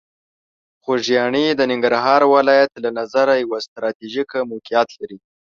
[0.83, 5.17] خوږیاڼي د ننګرهار ولایت له نظره یوه ستراتیژیکه موقعیت لري.